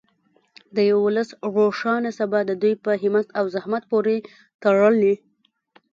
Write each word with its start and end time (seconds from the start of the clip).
د 0.75 0.77
یو 0.89 0.99
ولس 1.07 1.29
روښانه 1.55 2.11
سبا 2.19 2.39
د 2.45 2.51
دوی 2.61 2.73
په 2.83 2.91
همت 3.03 3.27
او 3.39 3.45
زحمت 3.55 3.83
پورې 3.91 4.15
تړلې. 4.63 5.13